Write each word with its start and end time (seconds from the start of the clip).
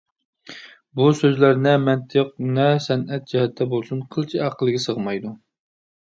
بۇ 0.99 1.09
سۆزلەر 1.19 1.61
نە 1.65 1.73
مەنتىق، 1.83 2.31
نە 2.57 2.65
سەنئەت 2.87 3.29
جەھەتتە 3.35 3.69
بولسۇن 3.75 4.01
قىلچە 4.17 4.43
ئەقىلگە 4.49 4.83
سىغمايدۇ. 4.89 5.37